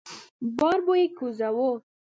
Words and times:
بار 0.57 0.77
به 0.85 0.93
يې 0.99 1.07
کوزاوه. 1.17 1.69